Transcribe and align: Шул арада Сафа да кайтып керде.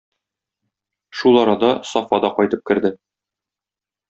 Шул 1.19 1.37
арада 1.41 1.69
Сафа 1.91 2.21
да 2.25 2.33
кайтып 2.41 2.65
керде. 2.71 2.93